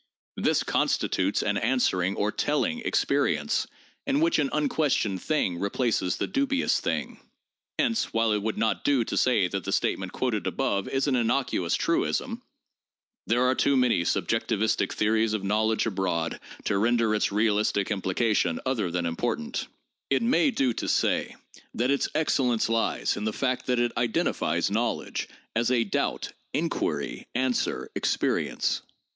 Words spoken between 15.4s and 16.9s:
knowledge abroad to